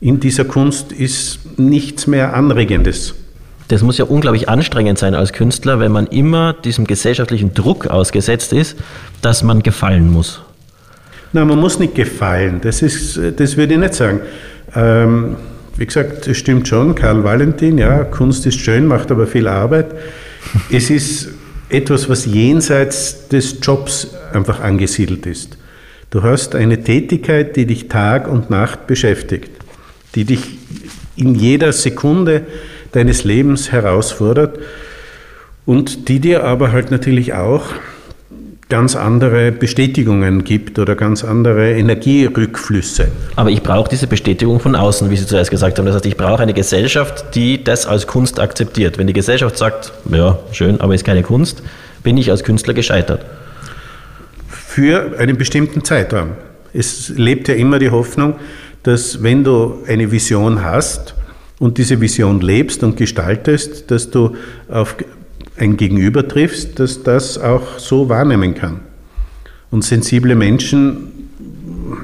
[0.00, 3.14] In dieser Kunst ist nichts mehr Anregendes.
[3.68, 8.52] Das muss ja unglaublich anstrengend sein als Künstler, wenn man immer diesem gesellschaftlichen Druck ausgesetzt
[8.52, 8.76] ist,
[9.22, 10.42] dass man gefallen muss.
[11.32, 14.20] Nein, man muss nicht gefallen, das, ist, das würde ich nicht sagen.
[14.76, 15.36] Ähm,
[15.76, 19.86] wie gesagt, es stimmt schon, Karl Valentin, ja, Kunst ist schön, macht aber viel Arbeit.
[20.70, 21.30] es ist
[21.68, 25.58] etwas, was jenseits des Jobs einfach angesiedelt ist.
[26.10, 29.50] Du hast eine Tätigkeit, die dich Tag und Nacht beschäftigt,
[30.14, 30.58] die dich
[31.16, 32.42] in jeder Sekunde
[32.94, 34.58] deines Lebens herausfordert
[35.66, 37.64] und die dir aber halt natürlich auch
[38.68, 43.08] ganz andere Bestätigungen gibt oder ganz andere Energierückflüsse.
[43.36, 45.86] Aber ich brauche diese Bestätigung von außen, wie Sie zuerst gesagt haben.
[45.86, 48.96] Das heißt, ich brauche eine Gesellschaft, die das als Kunst akzeptiert.
[48.96, 51.62] Wenn die Gesellschaft sagt, ja, schön, aber ist keine Kunst,
[52.02, 53.24] bin ich als Künstler gescheitert.
[54.48, 56.30] Für einen bestimmten Zeitraum.
[56.72, 58.36] Es lebt ja immer die Hoffnung,
[58.82, 61.13] dass wenn du eine Vision hast
[61.58, 64.36] und diese Vision lebst und gestaltest, dass du
[64.68, 64.96] auf
[65.56, 68.80] ein Gegenüber triffst, das das auch so wahrnehmen kann.
[69.70, 71.28] Und sensible Menschen,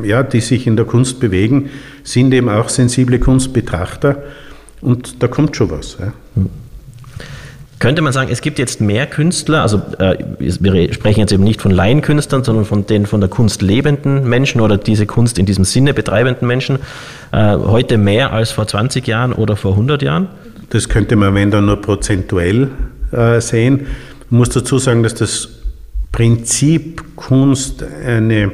[0.04, 1.70] ja, die sich in der Kunst bewegen,
[2.04, 4.22] sind eben auch sensible Kunstbetrachter
[4.80, 5.96] und da kommt schon was.
[5.98, 6.12] Ja.
[7.80, 11.62] Könnte man sagen, es gibt jetzt mehr Künstler, also äh, wir sprechen jetzt eben nicht
[11.62, 15.64] von Laienkünstlern, sondern von den von der Kunst lebenden Menschen oder diese Kunst in diesem
[15.64, 16.78] Sinne betreibenden Menschen,
[17.32, 20.28] heute mehr als vor 20 Jahren oder vor 100 Jahren?
[20.70, 22.68] Das könnte man, wenn dann nur prozentuell
[23.12, 23.86] äh, sehen.
[24.24, 25.48] Ich muss dazu sagen, dass das
[26.12, 28.52] Prinzip Kunst eine,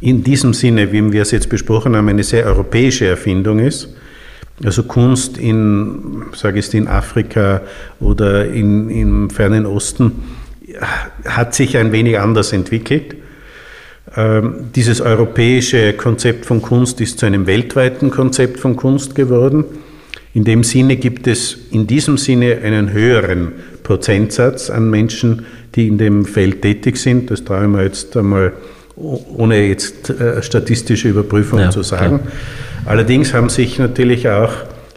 [0.00, 3.88] in diesem Sinne, wie wir es jetzt besprochen haben, eine sehr europäische Erfindung ist.
[4.64, 7.60] Also Kunst in, sage ich in Afrika
[8.00, 10.12] oder in, im fernen Osten
[11.24, 13.16] hat sich ein wenig anders entwickelt.
[14.18, 19.64] Ähm, dieses europäische Konzept von Kunst ist zu einem weltweiten Konzept von Kunst geworden.
[20.34, 23.52] In dem Sinne gibt es in diesem Sinne einen höheren
[23.84, 27.30] Prozentsatz an Menschen, die in dem Feld tätig sind.
[27.30, 28.54] Das traue ich mir jetzt einmal,
[28.96, 32.18] ohne jetzt äh, statistische Überprüfung ja, zu sagen.
[32.18, 32.32] Klar.
[32.86, 34.52] Allerdings haben sich natürlich auch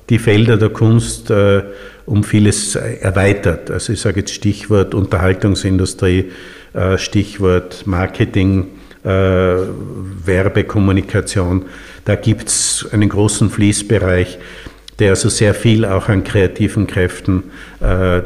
[0.10, 1.62] die Felder der Kunst äh,
[2.08, 3.70] um vieles erweitert.
[3.70, 6.32] Also ich sage jetzt Stichwort Unterhaltungsindustrie,
[6.74, 8.66] äh, Stichwort Marketing,
[9.04, 11.66] äh, Werbekommunikation.
[12.06, 14.40] Da gibt es einen großen Fließbereich,
[15.00, 17.44] der also sehr viel auch an kreativen Kräften
[17.80, 18.22] äh,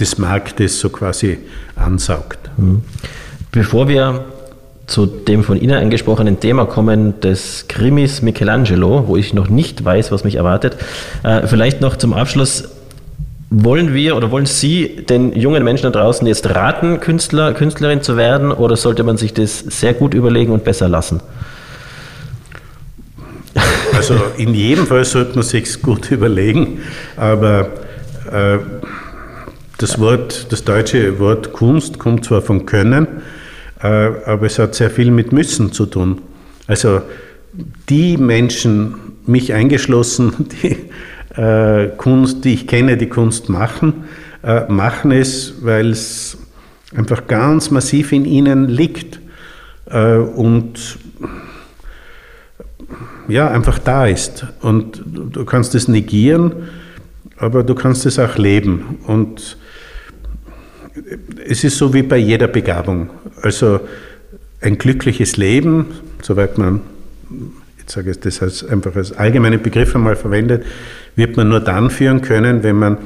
[0.00, 1.38] des Marktes so quasi
[1.74, 2.38] ansaugt.
[2.56, 2.82] Mhm.
[3.52, 4.24] Bevor wir
[4.86, 10.12] zu dem von Ihnen angesprochenen Thema kommen, des Krimis Michelangelo, wo ich noch nicht weiß,
[10.12, 10.76] was mich erwartet.
[11.24, 12.68] Äh, vielleicht noch zum Abschluss.
[13.48, 18.16] Wollen wir oder wollen Sie den jungen Menschen da draußen jetzt raten, Künstler, Künstlerin zu
[18.16, 21.20] werden oder sollte man sich das sehr gut überlegen und besser lassen?
[23.94, 26.80] Also in jedem Fall sollte man sich gut überlegen,
[27.16, 27.68] aber
[28.30, 28.58] äh,
[29.78, 33.06] das Wort, das deutsche Wort Kunst kommt zwar von Können,
[33.80, 36.20] äh, aber es hat sehr viel mit Müssen zu tun.
[36.66, 37.00] Also
[37.88, 40.76] die Menschen, mich eingeschlossen, die
[41.36, 44.04] äh, Kunst, die ich kenne, die Kunst machen,
[44.42, 46.38] äh, machen es, weil es
[46.94, 49.20] einfach ganz massiv in ihnen liegt
[49.88, 50.98] und
[53.28, 54.46] ja, einfach da ist.
[54.60, 56.68] Und du kannst es negieren,
[57.36, 58.98] aber du kannst es auch leben.
[59.06, 59.56] Und
[61.46, 63.10] es ist so wie bei jeder Begabung.
[63.42, 63.80] Also
[64.60, 65.86] ein glückliches Leben,
[66.22, 66.80] soweit man,
[67.90, 70.64] sage das als, einfach als allgemeinen Begriff einmal verwendet,
[71.14, 72.98] wird man nur dann führen können, wenn man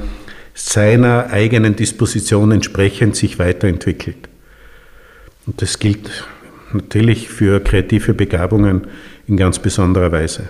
[0.53, 4.17] seiner eigenen Disposition entsprechend sich weiterentwickelt.
[5.45, 6.25] Und das gilt
[6.73, 8.87] natürlich für kreative Begabungen
[9.27, 10.49] in ganz besonderer Weise.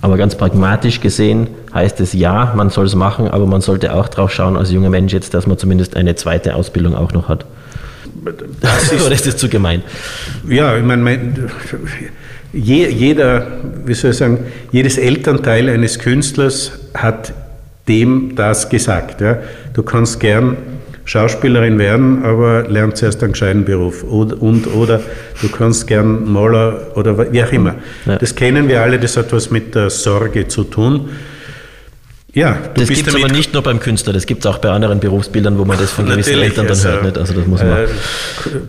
[0.00, 4.08] Aber ganz pragmatisch gesehen heißt es ja, man soll es machen, aber man sollte auch
[4.08, 7.46] drauf schauen als junger Mensch jetzt, dass man zumindest eine zweite Ausbildung auch noch hat.
[8.60, 9.82] Das ist, Oder ist das zu gemein?
[10.48, 11.50] Ja, ich meine,
[12.52, 13.46] jeder,
[13.84, 14.38] wie soll ich sagen,
[14.72, 17.32] jedes Elternteil eines Künstlers hat
[17.88, 19.20] dem das gesagt.
[19.20, 19.38] Ja.
[19.74, 20.56] Du kannst gern
[21.04, 24.02] Schauspielerin werden, aber lernt zuerst einen gescheiten Beruf.
[24.02, 25.00] Und, und, oder
[25.40, 27.76] du kannst gern Maler oder wie auch immer.
[28.04, 28.16] Ja.
[28.16, 31.08] Das kennen wir alle, das hat was mit der Sorge zu tun.
[32.34, 35.00] Ja, das gibt es aber nicht nur beim Künstler, das gibt es auch bei anderen
[35.00, 37.02] Berufsbildern, wo man das von gewissen Eltern dann also, hört.
[37.04, 37.18] Nicht?
[37.18, 37.86] Also das muss man äh,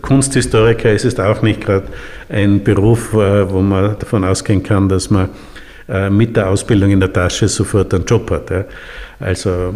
[0.00, 1.84] Kunsthistoriker ist es auch nicht gerade
[2.30, 5.28] ein Beruf, äh, wo man davon ausgehen kann, dass man
[5.88, 8.50] äh, mit der Ausbildung in der Tasche sofort einen Job hat.
[8.50, 8.64] Ja.
[9.18, 9.74] Also,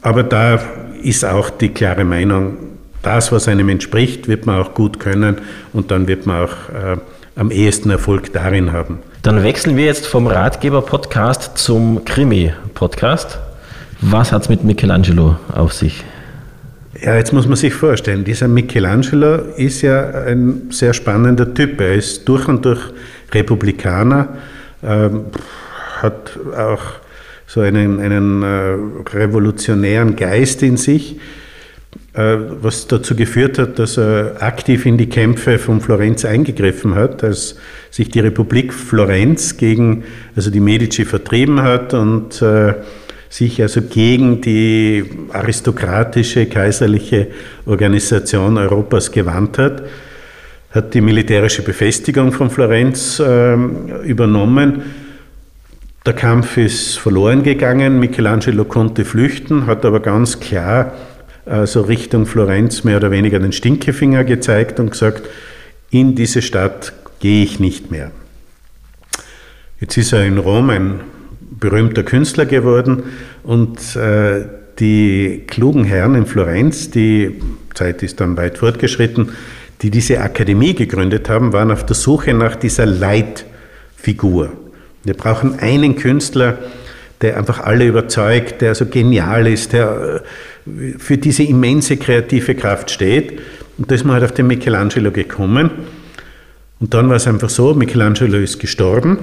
[0.00, 0.58] aber da
[1.02, 2.56] ist auch die klare Meinung,
[3.02, 5.36] das, was einem entspricht, wird man auch gut können
[5.72, 6.96] und dann wird man auch äh,
[7.36, 9.00] am ehesten Erfolg darin haben.
[9.22, 13.38] Dann wechseln wir jetzt vom Ratgeber-Podcast zum Krimi-Podcast.
[14.00, 16.02] Was hat es mit Michelangelo auf sich?
[16.98, 21.78] Ja, jetzt muss man sich vorstellen, dieser Michelangelo ist ja ein sehr spannender Typ.
[21.82, 22.80] Er ist durch und durch
[23.32, 24.28] Republikaner,
[24.82, 25.26] ähm,
[26.00, 26.80] hat auch
[27.46, 31.20] so einen, einen äh, revolutionären Geist in sich,
[32.12, 37.56] was dazu geführt hat, dass er aktiv in die Kämpfe von Florenz eingegriffen hat, als
[37.90, 42.74] sich die Republik Florenz gegen, also die Medici vertrieben hat und äh,
[43.28, 47.28] sich also gegen die aristokratische kaiserliche
[47.64, 49.84] Organisation Europas gewandt hat,
[50.72, 53.54] hat die militärische Befestigung von Florenz äh,
[54.04, 54.82] übernommen
[56.06, 58.00] der Kampf ist verloren gegangen.
[58.00, 60.92] Michelangelo konnte flüchten, hat aber ganz klar
[61.50, 65.28] also Richtung Florenz mehr oder weniger den Stinkefinger gezeigt und gesagt,
[65.90, 68.12] in diese Stadt gehe ich nicht mehr.
[69.80, 71.00] Jetzt ist er in Rom ein
[71.40, 73.02] berühmter Künstler geworden
[73.42, 74.44] und äh,
[74.78, 77.40] die klugen Herren in Florenz, die
[77.74, 79.30] Zeit ist dann weit fortgeschritten,
[79.82, 84.52] die diese Akademie gegründet haben, waren auf der Suche nach dieser Leitfigur.
[85.04, 86.58] Wir brauchen einen Künstler,
[87.20, 90.26] der einfach alle überzeugt, der so genial ist, der äh,
[90.98, 93.40] für diese immense kreative Kraft steht.
[93.78, 95.70] Und da ist man halt auf den Michelangelo gekommen.
[96.80, 99.18] Und dann war es einfach so, Michelangelo ist gestorben,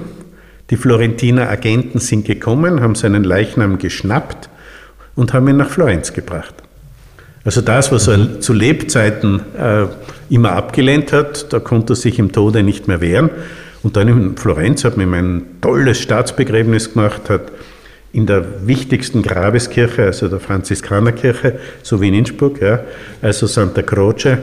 [0.70, 4.48] die Florentiner Agenten sind gekommen, haben seinen Leichnam geschnappt
[5.14, 6.54] und haben ihn nach Florenz gebracht.
[7.44, 9.86] Also das, was er zu Lebzeiten äh,
[10.28, 13.30] immer abgelehnt hat, da konnte er sich im Tode nicht mehr wehren.
[13.82, 17.50] Und dann in Florenz hat man ihm ein tolles Staatsbegräbnis gemacht, hat
[18.12, 22.80] in der wichtigsten Grabeskirche, also der Franziskanerkirche, so wie in Innsbruck, ja,
[23.20, 24.38] also Santa Croce,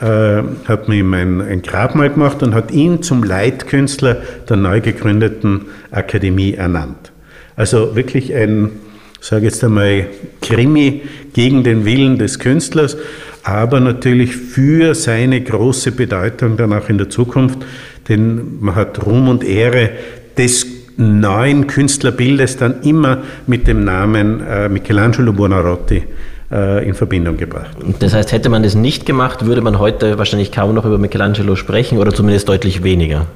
[0.00, 4.82] äh, hat man ihm ein, ein, Grabmal gemacht und hat ihn zum Leitkünstler der neu
[4.82, 7.12] gegründeten Akademie ernannt.
[7.56, 8.72] Also wirklich ein,
[9.20, 10.08] sage jetzt einmal,
[10.42, 11.02] Krimi
[11.32, 12.98] gegen den Willen des Künstlers,
[13.42, 17.60] aber natürlich für seine große Bedeutung dann auch in der Zukunft,
[18.08, 19.90] denn man hat Ruhm und Ehre
[20.36, 26.02] des neuen Künstlerbildes dann immer mit dem Namen äh, Michelangelo Buonarroti
[26.50, 27.76] äh, in Verbindung gebracht.
[27.98, 31.56] Das heißt, hätte man das nicht gemacht, würde man heute wahrscheinlich kaum noch über Michelangelo
[31.56, 33.26] sprechen oder zumindest deutlich weniger.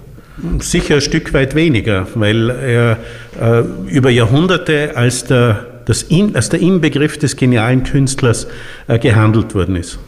[0.60, 2.96] Sicher ein Stück weit weniger, weil er
[3.40, 8.46] äh, über Jahrhunderte als der, das in, als der Inbegriff des genialen Künstlers
[8.88, 9.98] äh, gehandelt worden ist.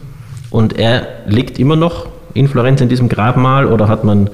[0.49, 4.29] Und er liegt immer noch in Florenz in diesem Grabmal oder hat man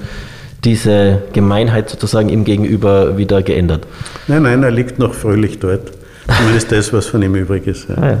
[0.64, 3.86] diese Gemeinheit sozusagen ihm gegenüber wieder geändert?
[4.28, 5.92] Nein, nein, er liegt noch fröhlich dort.
[6.36, 7.88] Zumindest das, was von ihm übrig ist.
[7.88, 7.94] Ja.
[7.96, 8.18] Ah, ja.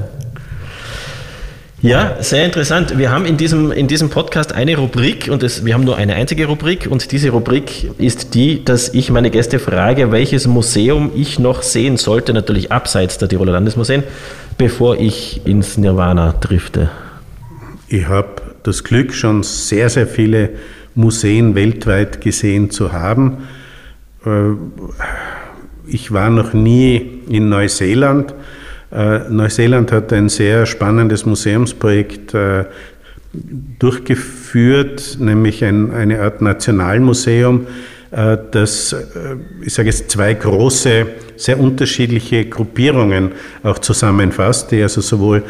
[1.82, 2.98] Ja, sehr interessant.
[2.98, 6.14] Wir haben in diesem, in diesem Podcast eine Rubrik und es, wir haben nur eine
[6.14, 11.38] einzige Rubrik und diese Rubrik ist die, dass ich meine Gäste frage, welches Museum ich
[11.38, 14.02] noch sehen sollte, natürlich abseits der Tiroler Landesmuseen,
[14.58, 16.90] bevor ich ins Nirvana drifte.
[17.88, 18.28] Ich habe
[18.62, 20.50] das Glück, schon sehr, sehr viele
[20.94, 23.48] Museen weltweit gesehen zu haben.
[24.24, 24.52] Äh,
[25.86, 28.34] ich war noch nie in Neuseeland.
[28.92, 32.64] Äh, Neuseeland hat ein sehr spannendes Museumsprojekt äh,
[33.78, 37.66] durchgeführt, nämlich ein, eine Art Nationalmuseum,
[38.10, 38.96] das,
[39.64, 43.30] ich sage jetzt, zwei große, sehr unterschiedliche Gruppierungen
[43.62, 45.44] auch zusammenfasst, die also sowohl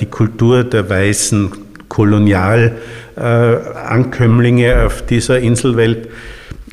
[0.00, 1.52] die Kultur der weißen
[1.92, 6.08] Kolonialankömmlinge auf dieser Inselwelt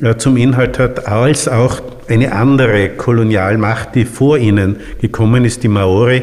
[0.00, 5.68] äh, zum Inhalt hat, als auch eine andere Kolonialmacht, die vor ihnen gekommen ist, die
[5.68, 6.22] Maori.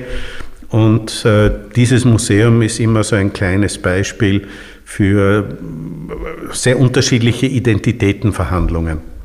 [0.70, 4.48] Und äh, dieses Museum ist immer so ein kleines Beispiel
[4.84, 5.46] für
[6.52, 9.17] sehr unterschiedliche Identitätenverhandlungen.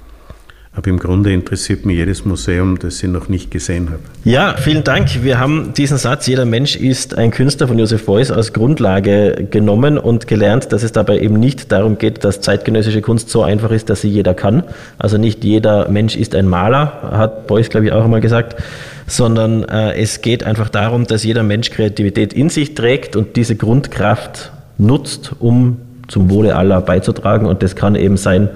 [0.75, 4.01] Aber im Grunde interessiert mich jedes Museum, das ich noch nicht gesehen habe.
[4.25, 5.23] Ja, vielen Dank.
[5.23, 9.99] Wir haben diesen Satz, jeder Mensch ist ein Künstler von Josef Beuys als Grundlage genommen
[9.99, 13.91] und gelernt, dass es dabei eben nicht darum geht, dass zeitgenössische Kunst so einfach ist,
[13.91, 14.63] dass sie jeder kann.
[14.97, 18.57] Also nicht jeder Mensch ist ein Maler, hat Beuys, glaube ich, auch einmal gesagt,
[19.07, 23.57] sondern äh, es geht einfach darum, dass jeder Mensch Kreativität in sich trägt und diese
[23.57, 27.47] Grundkraft nutzt, um zum Wohle aller beizutragen.
[27.47, 28.49] Und das kann eben sein,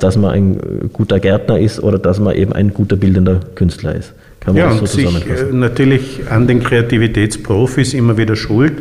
[0.00, 4.12] dass man ein guter Gärtner ist oder dass man eben ein guter bildender Künstler ist.
[4.40, 5.36] Kann man ja, das so zusammenfassen?
[5.36, 8.74] Sich, äh, natürlich an den Kreativitätsprofis immer wieder schuld.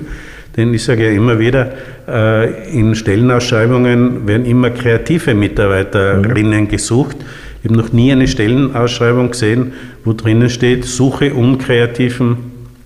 [0.55, 1.73] Denn ich sage ja immer wieder,
[2.07, 6.67] äh, in Stellenausschreibungen werden immer kreative Mitarbeiterinnen mhm.
[6.69, 7.17] gesucht.
[7.61, 9.73] Ich habe noch nie eine Stellenausschreibung gesehen,
[10.05, 12.37] wo drinnen steht, suche unkreativen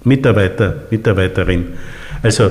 [0.03, 1.65] Mitarbeiter, Mitarbeiterin.
[2.23, 2.49] Also äh,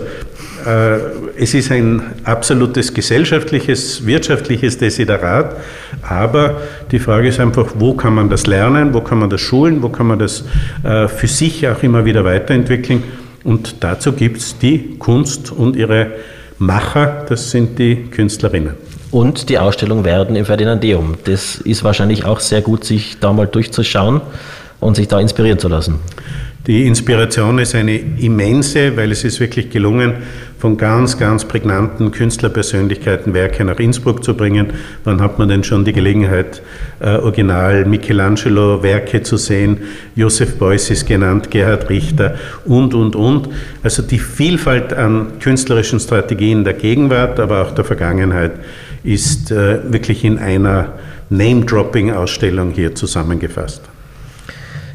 [1.36, 5.56] es ist ein absolutes gesellschaftliches, wirtschaftliches Desiderat,
[6.02, 9.82] aber die Frage ist einfach, wo kann man das lernen, wo kann man das schulen,
[9.82, 10.44] wo kann man das
[10.84, 13.02] äh, für sich auch immer wieder weiterentwickeln.
[13.44, 16.12] Und dazu gibt es die Kunst und ihre
[16.58, 18.74] Macher, das sind die Künstlerinnen.
[19.10, 21.14] Und die Ausstellung Werden im Ferdinandeum.
[21.24, 24.20] Das ist wahrscheinlich auch sehr gut, sich da mal durchzuschauen
[24.80, 26.00] und sich da inspirieren zu lassen.
[26.68, 30.12] Die Inspiration ist eine immense, weil es ist wirklich gelungen,
[30.58, 34.74] von ganz, ganz prägnanten Künstlerpersönlichkeiten Werke nach Innsbruck zu bringen.
[35.02, 36.60] Wann hat man denn schon die Gelegenheit,
[37.00, 39.78] äh, Original Michelangelo Werke zu sehen?
[40.14, 42.34] Josef Beuys ist genannt, Gerhard Richter
[42.66, 43.48] und, und, und.
[43.82, 48.52] Also die Vielfalt an künstlerischen Strategien der Gegenwart, aber auch der Vergangenheit
[49.04, 50.98] ist äh, wirklich in einer
[51.30, 53.80] Name-Dropping-Ausstellung hier zusammengefasst.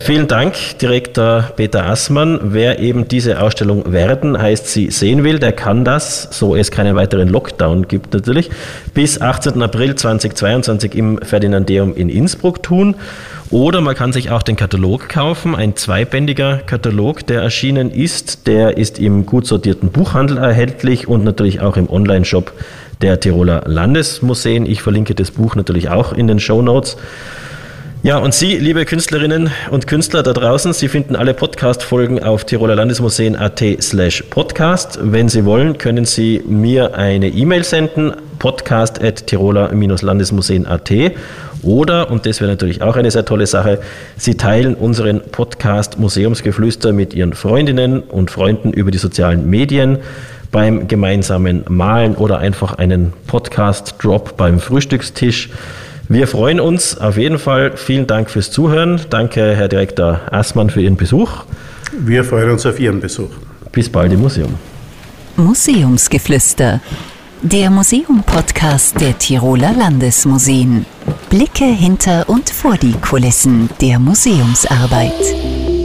[0.03, 2.37] Vielen Dank, Direktor Peter Assmann.
[2.43, 6.97] Wer eben diese Ausstellung Werden heißt sie sehen will, der kann das, so es keinen
[6.97, 8.49] weiteren Lockdown gibt natürlich,
[8.93, 9.61] bis 18.
[9.61, 12.95] April 2022 im Ferdinandeum in Innsbruck tun.
[13.49, 18.45] Oder man kann sich auch den Katalog kaufen, ein zweibändiger Katalog, der erschienen ist.
[18.45, 22.51] Der ist im gut sortierten Buchhandel erhältlich und natürlich auch im Online-Shop
[23.01, 24.65] der Tiroler Landesmuseen.
[24.65, 26.97] Ich verlinke das Buch natürlich auch in den Show Notes.
[28.03, 33.63] Ja, und Sie, liebe Künstlerinnen und Künstler da draußen, Sie finden alle Podcast-Folgen auf tirolerlandesmuseen.at
[33.79, 34.99] slash podcast.
[35.01, 41.13] Wenn Sie wollen, können Sie mir eine E-Mail senden, podcast at tiroler-landesmuseen.at
[41.61, 43.79] oder, und das wäre natürlich auch eine sehr tolle Sache,
[44.17, 49.99] Sie teilen unseren Podcast Museumsgeflüster mit Ihren Freundinnen und Freunden über die sozialen Medien
[50.51, 55.51] beim gemeinsamen Malen oder einfach einen Podcast-Drop beim Frühstückstisch.
[56.13, 57.75] Wir freuen uns auf jeden Fall.
[57.75, 59.01] Vielen Dank fürs Zuhören.
[59.09, 61.45] Danke, Herr Direktor Assmann, für Ihren Besuch.
[61.91, 63.31] Wir freuen uns auf Ihren Besuch.
[63.71, 64.53] Bis bald im Museum.
[65.37, 66.81] Museumsgeflüster.
[67.41, 70.85] Der Museum-Podcast der Tiroler Landesmuseen.
[71.31, 75.82] Blicke hinter und vor die Kulissen der Museumsarbeit.